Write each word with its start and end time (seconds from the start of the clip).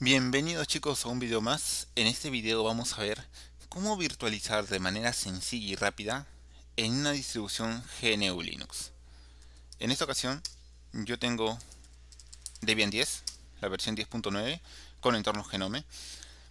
Bienvenidos 0.00 0.66
chicos 0.66 1.06
a 1.06 1.08
un 1.08 1.20
video 1.20 1.40
más. 1.40 1.86
En 1.94 2.08
este 2.08 2.28
video 2.28 2.64
vamos 2.64 2.98
a 2.98 3.02
ver 3.02 3.24
cómo 3.68 3.96
virtualizar 3.96 4.66
de 4.66 4.80
manera 4.80 5.12
sencilla 5.12 5.68
y 5.68 5.76
rápida 5.76 6.26
en 6.76 6.94
una 6.94 7.12
distribución 7.12 7.80
GNU 8.02 8.42
Linux. 8.42 8.90
En 9.78 9.92
esta 9.92 10.04
ocasión 10.04 10.42
yo 10.92 11.16
tengo 11.20 11.56
Debian 12.60 12.90
10, 12.90 13.22
la 13.60 13.68
versión 13.68 13.96
10.9 13.96 14.60
con 14.98 15.14
entorno 15.14 15.44
Genome. 15.44 15.84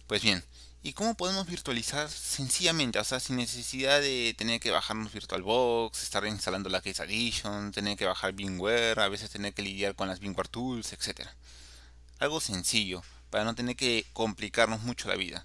Pues 0.06 0.22
bien, 0.22 0.42
¿y 0.82 0.94
cómo 0.94 1.14
podemos 1.14 1.46
virtualizar 1.46 2.08
sencillamente? 2.08 2.98
O 2.98 3.04
sea, 3.04 3.20
sin 3.20 3.36
necesidad 3.36 4.00
de 4.00 4.34
tener 4.38 4.58
que 4.58 4.70
bajarnos 4.70 5.12
VirtualBox, 5.12 6.02
estar 6.02 6.26
instalando 6.26 6.70
la 6.70 6.80
Case 6.80 7.02
Addition, 7.02 7.72
tener 7.72 7.98
que 7.98 8.06
bajar 8.06 8.32
VMware, 8.32 9.00
a 9.00 9.08
veces 9.10 9.28
tener 9.28 9.52
que 9.52 9.60
lidiar 9.60 9.94
con 9.94 10.08
las 10.08 10.20
VMware 10.20 10.48
Tools, 10.48 10.94
etc. 10.94 11.28
Algo 12.20 12.40
sencillo 12.40 13.02
para 13.34 13.42
no 13.42 13.56
tener 13.56 13.74
que 13.74 14.06
complicarnos 14.12 14.82
mucho 14.82 15.08
la 15.08 15.16
vida. 15.16 15.44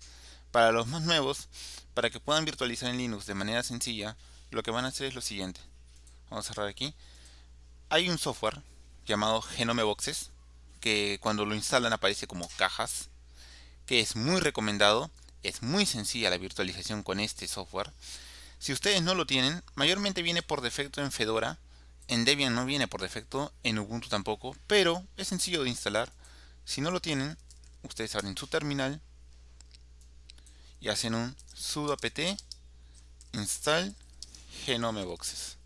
Para 0.52 0.72
los 0.72 0.86
más 0.86 1.02
nuevos, 1.02 1.48
para 1.96 2.12
que 2.12 2.20
puedan 2.20 2.46
virtualizar 2.46 2.88
en 2.92 3.00
Linux 3.00 3.26
de 3.26 3.34
manera 3.34 3.64
sencilla, 3.64 4.16
lo 4.52 4.62
que 4.62 4.70
van 4.70 4.86
a 4.86 4.90
hacer 4.90 5.08
es 5.08 5.16
lo 5.16 5.22
siguiente. 5.22 5.60
Vamos 6.30 6.46
a 6.46 6.50
cerrar 6.50 6.68
aquí. 6.68 6.94
Hay 7.90 8.08
un 8.08 8.20
software 8.20 8.62
llamado 9.08 9.42
Genome 9.42 9.82
Boxes, 9.82 10.30
que 10.80 11.18
cuando 11.20 11.48
lo 11.48 11.56
instalan 11.56 11.92
aparece 11.92 12.28
como 12.28 12.48
cajas, 12.58 13.10
que 13.88 14.02
es 14.02 14.16
muy 14.16 14.40
recomendado, 14.40 15.10
es 15.42 15.64
muy 15.64 15.88
sencilla 15.88 16.30
la 16.30 16.38
virtualización 16.38 17.02
con 17.02 17.20
este 17.20 17.48
software. 17.48 17.92
Si 18.60 18.72
ustedes 18.72 19.02
no 19.02 19.16
lo 19.16 19.26
tienen, 19.26 19.64
mayormente 19.74 20.22
viene 20.22 20.44
por 20.44 20.62
defecto 20.62 21.02
en 21.02 21.12
Fedora, 21.12 21.58
en 22.08 22.24
Debian 22.24 22.54
no 22.54 22.68
viene 22.68 22.88
por 22.88 23.02
defecto, 23.02 23.52
en 23.64 23.80
Ubuntu 23.80 24.10
tampoco, 24.10 24.56
pero 24.68 25.04
es 25.18 25.28
sencillo 25.28 25.64
de 25.64 25.72
instalar. 25.72 26.12
Si 26.66 26.82
no 26.82 26.92
lo 26.92 27.00
tienen, 27.00 27.36
ustedes 27.84 28.16
abren 28.16 28.38
su 28.38 28.48
terminal 28.48 29.02
y 30.80 30.90
hacen 30.90 31.16
un 31.16 31.36
sudo 31.54 31.94
apt 31.94 32.20
install 33.34 33.96
genome 34.66 35.04
boxes. 35.04 35.58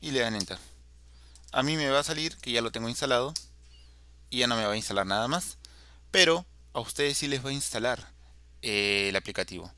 Y 0.00 0.10
le 0.10 0.20
dan 0.20 0.34
enter. 0.34 0.58
A 1.52 1.62
mí 1.62 1.76
me 1.76 1.88
va 1.88 2.00
a 2.00 2.04
salir 2.04 2.36
que 2.38 2.52
ya 2.52 2.60
lo 2.60 2.72
tengo 2.72 2.88
instalado 2.88 3.32
y 4.30 4.38
ya 4.38 4.46
no 4.46 4.56
me 4.56 4.66
va 4.66 4.72
a 4.72 4.76
instalar 4.76 5.06
nada 5.06 5.28
más 5.28 5.56
pero 6.14 6.46
a 6.74 6.78
ustedes 6.78 7.18
sí 7.18 7.26
les 7.26 7.44
va 7.44 7.50
a 7.50 7.52
instalar 7.52 7.98
eh, 8.62 9.08
el 9.08 9.16
aplicativo. 9.16 9.68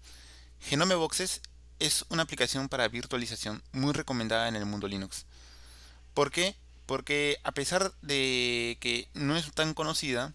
Genome 0.60 0.94
boxes 0.94 1.40
es 1.78 2.04
una 2.10 2.24
aplicación 2.24 2.68
para 2.68 2.88
virtualización 2.88 3.62
muy 3.72 3.94
recomendada 3.94 4.46
en 4.46 4.54
el 4.54 4.66
mundo 4.66 4.86
linux. 4.86 5.24
¿por 6.12 6.30
qué? 6.30 6.54
Porque 6.86 7.38
a 7.42 7.52
pesar 7.52 7.92
de 8.02 8.78
que 8.80 9.08
no 9.14 9.36
es 9.36 9.52
tan 9.52 9.74
conocida, 9.74 10.32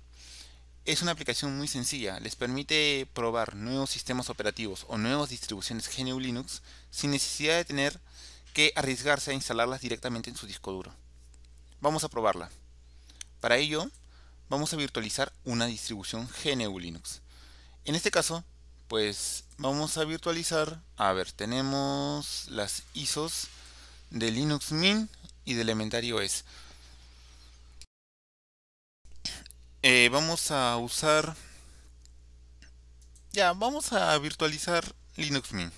es 0.86 1.02
una 1.02 1.12
aplicación 1.12 1.58
muy 1.58 1.68
sencilla. 1.68 2.20
Les 2.20 2.36
permite 2.36 3.08
probar 3.14 3.56
nuevos 3.56 3.90
sistemas 3.90 4.30
operativos 4.30 4.86
o 4.88 4.98
nuevas 4.98 5.30
distribuciones 5.30 5.90
GNU 5.96 6.20
Linux 6.20 6.62
sin 6.90 7.12
necesidad 7.12 7.56
de 7.56 7.66
tener 7.66 8.00
que 8.54 8.74
arriesgarse 8.76 9.32
a 9.32 9.34
instalarlas 9.36 9.82
directamente 9.82 10.30
en 10.30 10.36
su 10.36 10.48
disco 10.48 10.72
duro. 10.72 10.94
Vamos 11.80 12.04
a 12.04 12.10
probarla. 12.10 12.50
Para 13.40 13.58
ello, 13.58 13.90
vamos 14.50 14.74
a 14.74 14.78
virtualizar 14.78 15.32
una 15.46 15.66
distribución 15.66 16.28
GNU 16.44 16.78
Linux. 16.80 17.22
En 17.86 17.96
este 17.96 18.12
caso, 18.12 18.44
pues 18.88 19.46
vamos 19.58 19.98
a 19.98 20.04
virtualizar, 20.04 20.82
a 20.98 21.14
ver, 21.14 21.32
tenemos 21.32 22.46
las 22.50 22.84
ISOs 22.94 23.48
de 24.10 24.30
Linux 24.32 24.74
Mint 24.74 25.10
y 25.46 25.54
de 25.56 25.62
Elementario 25.62 26.22
es. 26.22 26.46
Eh, 29.84 30.10
vamos 30.12 30.52
a 30.52 30.78
usar 30.78 31.36
ya 33.34 33.54
vamos 33.54 33.94
a 33.94 34.18
virtualizar 34.18 34.84
Linux 35.16 35.54
Mint. 35.54 35.74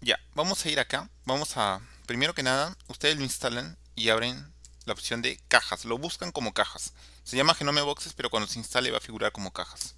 Ya 0.00 0.18
vamos 0.34 0.64
a 0.64 0.70
ir 0.70 0.78
acá. 0.78 1.10
Vamos 1.24 1.56
a 1.56 1.80
primero 2.06 2.32
que 2.34 2.44
nada 2.44 2.76
ustedes 2.88 3.16
lo 3.16 3.24
instalan 3.24 3.76
y 3.96 4.10
abren 4.10 4.52
la 4.84 4.92
opción 4.92 5.20
de 5.20 5.40
cajas. 5.48 5.84
Lo 5.84 5.98
buscan 5.98 6.30
como 6.30 6.54
cajas. 6.54 6.92
Se 7.24 7.36
llama 7.36 7.54
Genome 7.54 7.82
Boxes 7.82 8.14
pero 8.14 8.30
cuando 8.30 8.48
se 8.48 8.60
instale 8.60 8.92
va 8.92 8.98
a 8.98 9.00
figurar 9.00 9.32
como 9.32 9.52
cajas. 9.52 9.96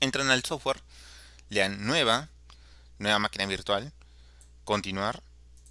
Entran 0.00 0.30
al 0.30 0.44
software 0.44 0.80
le 1.54 1.68
nueva, 1.68 2.28
nueva 2.98 3.18
máquina 3.20 3.46
virtual, 3.46 3.92
continuar. 4.64 5.22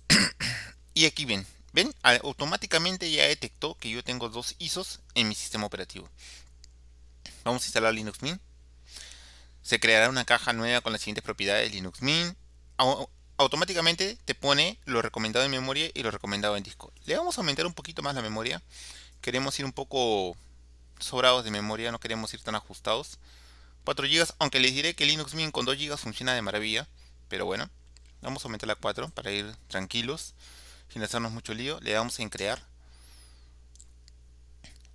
y 0.94 1.06
aquí 1.06 1.26
ven, 1.26 1.46
ven, 1.74 1.94
automáticamente 2.02 3.12
ya 3.12 3.26
detectó 3.26 3.76
que 3.76 3.90
yo 3.90 4.04
tengo 4.04 4.30
dos 4.30 4.56
ISOs 4.60 5.02
en 5.14 5.28
mi 5.28 5.36
sistema 5.36 5.66
operativo. 5.66 6.10
Vamos 7.44 7.64
a 7.64 7.66
instalar 7.66 7.94
Linux 7.94 8.22
Mint. 8.22 8.42
Se 9.62 9.80
creará 9.80 10.10
una 10.10 10.26
caja 10.26 10.54
nueva 10.54 10.82
con 10.82 10.94
las 10.94 11.02
siguientes 11.02 11.24
propiedades 11.24 11.72
Linux 11.72 12.02
Mint. 12.02 12.38
Automáticamente 13.38 14.18
te 14.24 14.36
pone 14.36 14.80
lo 14.86 15.02
recomendado 15.02 15.44
en 15.44 15.52
memoria 15.52 15.90
y 15.94 16.04
lo 16.04 16.12
recomendado 16.12 16.56
en 16.56 16.64
disco. 16.64 16.94
Le 17.06 17.18
vamos 17.18 17.38
a 17.38 17.42
aumentar 17.42 17.66
un 17.66 17.74
poquito 17.74 18.02
más 18.02 18.16
la 18.16 18.22
memoria. 18.22 18.62
Queremos 19.20 19.60
ir 19.60 19.66
un 19.66 19.74
poco 19.74 20.38
sobrados 21.00 21.44
de 21.44 21.52
memoria, 21.52 21.92
no 21.92 22.00
queremos 22.00 22.34
ir 22.34 22.42
tan 22.42 22.56
ajustados. 22.56 23.20
4 23.84 24.08
GB, 24.08 24.34
aunque 24.40 24.60
les 24.60 24.74
diré 24.74 24.96
que 24.96 25.06
Linux 25.06 25.34
Mint 25.34 25.52
con 25.52 25.66
2 25.66 25.78
GB 25.78 25.98
funciona 25.98 26.34
de 26.34 26.42
maravilla, 26.42 26.88
pero 27.28 27.46
bueno, 27.46 27.70
vamos 28.22 28.44
a 28.44 28.48
aumentarla 28.48 28.74
a 28.74 28.78
4 28.78 29.10
para 29.10 29.32
ir 29.32 29.56
tranquilos, 29.68 30.34
sin 30.90 31.04
hacernos 31.04 31.32
mucho 31.32 31.54
lío, 31.54 31.80
le 31.82 31.92
damos 31.92 32.20
en 32.20 32.30
crear. 32.30 32.62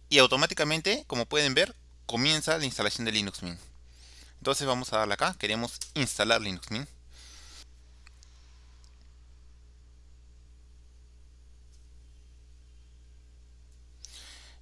Y 0.09 0.19
automáticamente, 0.19 1.05
como 1.07 1.27
pueden 1.27 1.55
ver, 1.55 1.75
comienza 2.07 2.57
la 2.57 2.65
instalación 2.65 3.05
de 3.05 3.13
Linux 3.13 3.43
Mint. 3.43 3.61
Entonces 4.39 4.67
vamos 4.67 4.93
a 4.93 4.99
darle 4.99 5.15
acá, 5.15 5.35
queremos 5.39 5.79
instalar 5.95 6.41
Linux 6.41 6.71
Mint. 6.71 6.89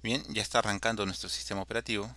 Bien, 0.03 0.23
ya 0.29 0.41
está 0.41 0.59
arrancando 0.59 1.05
nuestro 1.05 1.29
sistema 1.29 1.61
operativo. 1.61 2.13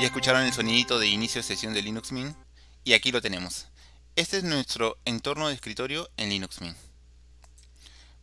Ya 0.00 0.06
escucharon 0.06 0.44
el 0.44 0.52
sonidito 0.54 0.98
de 0.98 1.08
inicio 1.08 1.40
de 1.40 1.46
sesión 1.46 1.74
de 1.74 1.82
Linux 1.82 2.10
Mint 2.10 2.34
y 2.84 2.94
aquí 2.94 3.12
lo 3.12 3.20
tenemos. 3.20 3.66
Este 4.16 4.38
es 4.38 4.44
nuestro 4.44 4.96
entorno 5.04 5.48
de 5.48 5.54
escritorio 5.54 6.08
en 6.16 6.30
Linux 6.30 6.62
Mint. 6.62 6.78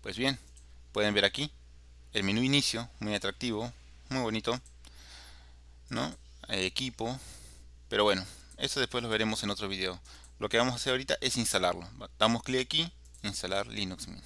Pues 0.01 0.17
bien, 0.17 0.39
pueden 0.91 1.13
ver 1.13 1.23
aquí 1.23 1.51
el 2.13 2.23
menú 2.23 2.41
inicio, 2.41 2.89
muy 2.99 3.13
atractivo, 3.13 3.71
muy 4.09 4.23
bonito, 4.23 4.59
¿no? 5.89 6.15
equipo, 6.47 7.19
pero 7.89 8.03
bueno, 8.03 8.25
eso 8.57 8.79
después 8.79 9.03
lo 9.03 9.09
veremos 9.09 9.43
en 9.43 9.51
otro 9.51 9.67
video. 9.67 10.01
Lo 10.39 10.49
que 10.49 10.57
vamos 10.57 10.73
a 10.73 10.77
hacer 10.77 10.93
ahorita 10.93 11.19
es 11.21 11.37
instalarlo. 11.37 11.87
Damos 12.17 12.41
clic 12.41 12.61
aquí, 12.61 12.91
instalar 13.21 13.67
Linux 13.67 14.07
Mint. 14.07 14.23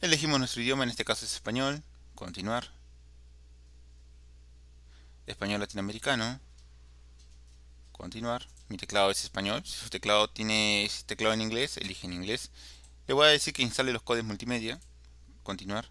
Elegimos 0.00 0.40
nuestro 0.40 0.60
idioma, 0.60 0.82
en 0.82 0.90
este 0.90 1.04
caso 1.04 1.24
es 1.24 1.34
español, 1.34 1.84
continuar 2.16 2.81
español 5.26 5.60
latinoamericano. 5.60 6.40
Continuar. 7.92 8.46
Mi 8.68 8.76
teclado 8.76 9.10
es 9.10 9.22
español. 9.22 9.62
Si 9.64 9.72
su 9.72 9.90
teclado 9.90 10.28
tiene 10.28 10.90
teclado 11.06 11.34
en 11.34 11.40
inglés, 11.42 11.76
elige 11.76 12.06
en 12.06 12.14
inglés. 12.14 12.50
Le 13.06 13.14
voy 13.14 13.26
a 13.26 13.30
decir 13.30 13.52
que 13.52 13.62
instale 13.62 13.92
los 13.92 14.02
códigos 14.02 14.26
multimedia. 14.26 14.80
Continuar. 15.42 15.90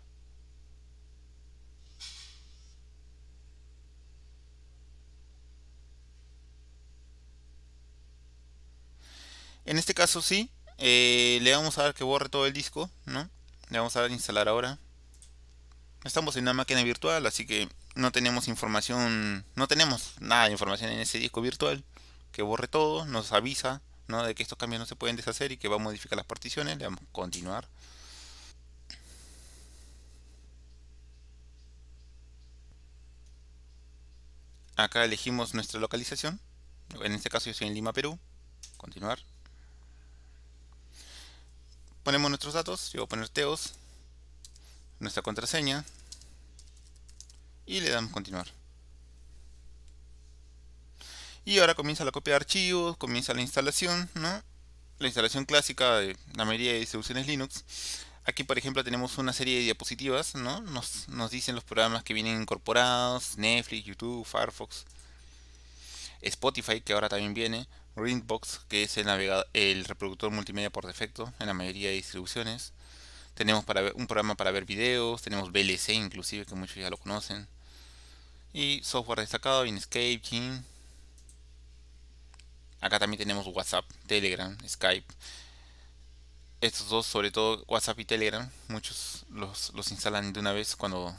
En 9.66 9.78
este 9.78 9.94
caso 9.94 10.22
sí, 10.22 10.50
eh, 10.80 11.40
le 11.42 11.54
vamos 11.54 11.78
a 11.78 11.84
dar 11.84 11.94
que 11.94 12.04
borre 12.04 12.30
todo 12.30 12.46
el 12.48 12.54
disco, 12.54 12.90
¿no? 13.06 13.30
Le 13.70 13.78
vamos 13.78 13.96
a 13.96 14.02
dar 14.02 14.12
instalar 14.12 14.48
ahora. 14.48 14.80
Estamos 16.04 16.36
en 16.36 16.44
una 16.44 16.54
máquina 16.54 16.84
virtual, 16.84 17.26
así 17.28 17.46
que 17.46 17.70
no 17.96 18.12
tenemos 18.12 18.48
información, 18.48 19.46
no 19.56 19.68
tenemos 19.68 20.16
nada 20.20 20.46
de 20.46 20.52
información 20.52 20.92
en 20.92 21.00
ese 21.00 21.20
disco 21.20 21.42
virtual 21.42 21.84
que 22.32 22.42
borre 22.42 22.68
todo, 22.68 23.06
nos 23.06 23.32
avisa 23.34 23.82
¿no? 24.08 24.24
de 24.24 24.36
que 24.36 24.44
estos 24.44 24.58
cambios 24.58 24.80
no 24.80 24.86
se 24.86 24.96
pueden 24.96 25.16
deshacer 25.16 25.52
y 25.52 25.58
que 25.58 25.68
va 25.68 25.76
a 25.76 25.80
modificar 25.80 26.18
las 26.18 26.26
particiones, 26.26 26.78
le 26.78 26.86
damos 26.86 27.02
continuar. 27.12 27.68
Acá 34.78 35.04
elegimos 35.04 35.54
nuestra 35.54 35.80
localización, 35.80 36.40
en 37.04 37.12
este 37.14 37.30
caso 37.30 37.46
yo 37.46 37.52
estoy 37.52 37.68
en 37.68 37.74
Lima, 37.74 37.94
Perú, 37.94 38.18
continuar. 38.78 39.20
Ponemos 42.04 42.32
nuestros 42.32 42.54
datos, 42.56 42.92
yo 42.94 43.02
voy 43.02 43.06
a 43.06 43.10
poner 43.10 43.30
Teos, 43.30 43.74
nuestra 45.00 45.22
contraseña, 45.22 45.86
y 47.66 47.80
le 47.80 47.90
damos 47.90 48.12
continuar. 48.12 48.48
Y 51.44 51.60
ahora 51.60 51.74
comienza 51.74 52.06
la 52.06 52.12
copia 52.12 52.34
de 52.34 52.38
archivos, 52.38 52.98
comienza 52.98 53.34
la 53.34 53.42
instalación, 53.42 54.10
¿no? 54.14 54.44
La 55.00 55.08
instalación 55.08 55.46
clásica 55.46 55.98
de 55.98 56.16
la 56.36 56.46
mayoría 56.46 56.74
de 56.74 56.80
distribuciones 56.80 57.26
Linux. 57.26 57.64
Aquí, 58.26 58.44
por 58.44 58.60
ejemplo, 58.60 58.84
tenemos 58.84 59.18
una 59.18 59.34
serie 59.34 59.58
de 59.58 59.64
diapositivas, 59.64 60.36
¿no? 60.36 60.62
Nos, 60.62 61.10
nos 61.10 61.32
dicen 61.32 61.56
los 61.56 61.64
programas 61.64 62.04
que 62.04 62.14
vienen 62.14 62.40
incorporados, 62.40 63.38
Netflix, 63.38 63.86
YouTube, 63.86 64.26
Firefox, 64.26 64.86
Spotify, 66.22 66.82
que 66.82 66.94
ahora 66.94 67.10
también 67.10 67.34
viene, 67.34 67.68
Greenbox, 67.96 68.62
que 68.70 68.84
es 68.84 68.96
el, 68.98 69.08
navegador, 69.08 69.48
el 69.54 69.86
reproductor 69.86 70.30
multimedia 70.30 70.70
por 70.70 70.86
defecto 70.86 71.34
en 71.40 71.48
la 71.48 71.56
mayoría 71.56 71.90
de 71.90 71.96
distribuciones, 71.96 72.74
tenemos 73.34 73.64
para 73.66 73.82
ver, 73.82 73.94
un 73.96 74.08
programa 74.08 74.36
para 74.36 74.52
ver 74.52 74.66
videos, 74.66 75.22
tenemos 75.22 75.52
VLC 75.52 75.90
inclusive, 75.90 76.46
que 76.46 76.56
muchos 76.56 76.76
ya 76.76 76.90
lo 76.90 76.98
conocen. 76.98 77.48
Y 78.54 78.82
software 78.84 79.20
destacado, 79.20 79.66
Inkscape, 79.66 80.22
Gene. 80.24 80.64
Acá 82.82 83.00
también 83.00 83.20
tenemos 83.20 83.48
WhatsApp, 83.48 83.86
Telegram, 84.08 84.58
Skype. 84.68 85.06
Estos 86.60 86.90
dos, 86.90 87.06
sobre 87.06 87.32
todo 87.32 87.64
WhatsApp 87.68 88.00
y 88.00 88.06
Telegram, 88.06 88.50
muchos 88.68 89.26
los, 89.30 89.74
los 89.74 89.92
instalan 89.92 90.34
de 90.34 90.40
una 90.40 90.52
vez 90.52 90.76
cuando, 90.76 91.16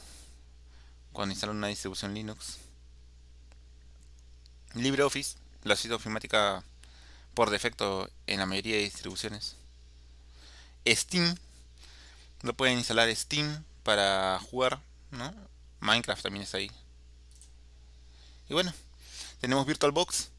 cuando 1.11 1.33
instalan 1.33 1.57
una 1.57 1.67
distribución 1.67 2.13
Linux. 2.13 2.57
LibreOffice, 4.75 5.37
la 5.63 5.75
suite 5.75 5.93
ofimática 5.93 6.63
por 7.33 7.49
defecto 7.49 8.09
en 8.27 8.39
la 8.39 8.45
mayoría 8.45 8.75
de 8.75 8.83
distribuciones. 8.83 9.55
Steam, 10.87 11.37
lo 12.43 12.53
pueden 12.53 12.77
instalar 12.77 13.13
Steam 13.15 13.63
para 13.81 14.39
jugar, 14.39 14.79
¿no? 15.11 15.33
Minecraft 15.79 16.21
también 16.21 16.43
está 16.43 16.57
ahí. 16.57 16.71
Y 18.47 18.53
bueno, 18.53 18.73
tenemos 19.41 19.65
VirtualBox. 19.65 20.29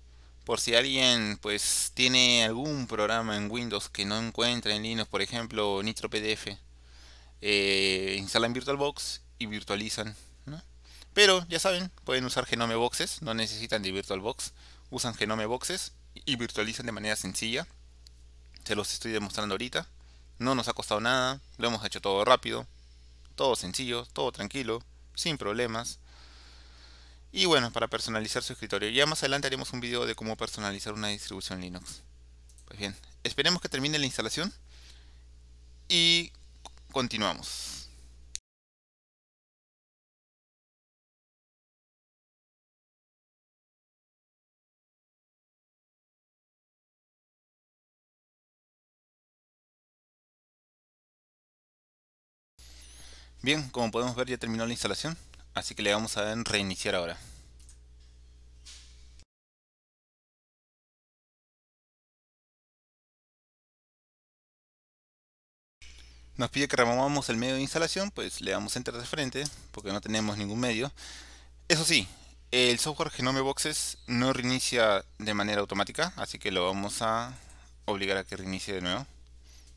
Por 0.45 0.61
si 0.61 0.75
alguien 0.75 1.39
pues 1.41 1.91
tiene 1.95 2.45
algún 2.45 2.87
programa 2.87 3.37
en 3.37 3.51
Windows 3.51 3.89
que 3.89 4.05
no 4.05 4.19
encuentra 4.19 4.75
en 4.75 4.83
Linux, 4.83 5.09
por 5.09 5.23
ejemplo 5.23 5.83
NitroPDF, 5.83 6.59
eh, 7.41 8.17
instalan 8.19 8.53
VirtualBox 8.53 9.23
y 9.39 9.47
virtualizan. 9.47 10.15
Pero 11.15 11.47
ya 11.49 11.61
saben, 11.61 11.91
pueden 12.03 12.25
usar 12.25 12.45
Genome 12.45 12.75
Boxes, 12.75 13.23
no 13.23 13.35
necesitan 13.35 13.83
de 13.83 13.93
VirtualBox. 13.93 14.53
Usan 14.91 15.15
Genome 15.15 15.47
Boxes 15.47 15.93
y 16.25 16.37
virtualizan 16.37 16.87
de 16.87 16.93
manera 16.93 17.15
sencilla. 17.15 17.67
Se 18.65 18.75
los 18.75 18.93
estoy 18.93 19.13
demostrando 19.13 19.55
ahorita. 19.55 19.87
No 20.39 20.55
nos 20.55 20.69
ha 20.69 20.73
costado 20.73 21.01
nada, 21.01 21.41
lo 21.59 21.69
hemos 21.69 21.85
hecho 21.85 22.01
todo 22.01 22.25
rápido, 22.25 22.67
todo 23.35 23.57
sencillo, 23.57 24.05
todo 24.13 24.33
tranquilo, 24.33 24.83
sin 25.15 25.39
problemas. 25.39 25.99
Y 27.33 27.47
bueno, 27.47 27.73
para 27.73 27.89
personalizar 27.89 28.43
su 28.43 28.53
escritorio. 28.53 28.91
Ya 28.91 29.07
más 29.07 29.23
adelante 29.23 29.49
haremos 29.49 29.73
un 29.73 29.81
video 29.81 30.07
de 30.07 30.15
cómo 30.15 30.37
personalizar 30.37 30.93
una 30.93 31.09
distribución 31.09 31.61
Linux. 31.61 32.03
Pues 32.67 32.79
bien, 32.79 32.97
esperemos 33.25 33.61
que 33.61 33.69
termine 33.69 33.99
la 33.99 34.07
instalación 34.07 34.53
y 35.89 36.33
continuamos. 36.93 37.84
Bien, 53.45 53.69
como 53.69 53.91
podemos 53.91 54.17
ver 54.17 54.27
ya 54.27 54.39
terminó 54.39 54.65
la 54.65 54.73
instalación. 54.73 55.19
Así 55.53 55.75
que 55.75 55.83
le 55.83 55.93
vamos 55.93 56.17
a 56.17 56.23
dar 56.25 56.39
reiniciar 56.45 56.95
ahora. 56.95 57.19
Nos 66.39 66.49
pide 66.49 66.69
que 66.69 66.77
removamos 66.77 67.29
el 67.29 67.37
medio 67.37 67.57
de 67.57 67.61
instalación, 67.61 68.11
pues 68.11 68.41
le 68.41 68.53
damos 68.53 68.77
enter 68.77 68.95
de 68.95 69.05
frente, 69.05 69.45
porque 69.73 69.93
no 69.93 70.01
tenemos 70.01 70.39
ningún 70.39 70.59
medio. 70.61 70.91
Eso 71.69 71.85
sí, 71.85 72.09
el 72.51 72.79
software 72.79 73.11
Genome 73.11 73.43
Boxes 73.43 73.99
no 74.07 74.33
reinicia 74.33 75.05
de 75.19 75.35
manera 75.35 75.61
automática, 75.61 76.15
así 76.17 76.39
que 76.39 76.51
lo 76.51 76.65
vamos 76.65 77.03
a 77.03 77.35
obligar 77.85 78.17
a 78.17 78.25
que 78.25 78.39
reinicie 78.39 78.73
de 78.73 78.81
nuevo. 78.81 79.07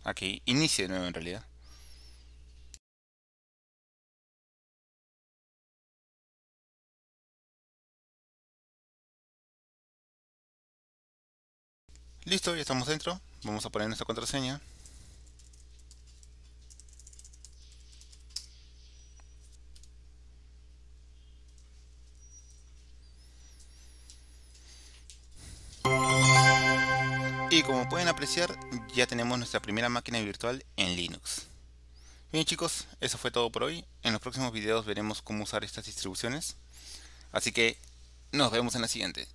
A 0.05 0.13
que 0.13 0.41
inicie 0.45 0.85
de 0.85 0.89
nuevo 0.89 1.05
en 1.05 1.13
realidad. 1.13 1.43
Listo, 12.27 12.53
ya 12.53 12.61
estamos 12.61 12.89
dentro. 12.89 13.21
Vamos 13.43 13.65
a 13.65 13.69
poner 13.69 13.87
nuestra 13.87 14.05
contraseña. 14.05 14.59
Y 27.49 27.63
como 27.63 27.87
pueden 27.87 28.09
apreciar, 28.09 28.53
ya 28.93 29.07
tenemos 29.07 29.37
nuestra 29.37 29.61
primera 29.61 29.87
máquina 29.87 30.19
virtual 30.19 30.65
en 30.75 30.97
Linux. 30.97 31.43
Bien 32.33 32.43
chicos, 32.43 32.87
eso 32.99 33.17
fue 33.17 33.31
todo 33.31 33.49
por 33.53 33.63
hoy. 33.63 33.85
En 34.03 34.11
los 34.11 34.19
próximos 34.19 34.51
videos 34.51 34.85
veremos 34.85 35.21
cómo 35.21 35.45
usar 35.45 35.63
estas 35.63 35.85
distribuciones. 35.85 36.57
Así 37.31 37.53
que 37.53 37.77
nos 38.33 38.51
vemos 38.51 38.75
en 38.75 38.81
la 38.81 38.89
siguiente. 38.89 39.29